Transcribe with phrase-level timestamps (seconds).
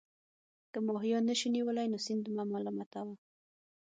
[0.71, 3.15] که ماهیان نه شئ نیولای نو سیند مه ملامتوه.